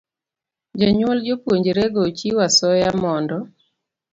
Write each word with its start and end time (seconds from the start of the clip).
Jonyuol 0.79 1.17
jopuonjrego 1.27 2.01
chiwo 2.17 2.39
asoya 2.47 2.89
mondo 3.01 3.37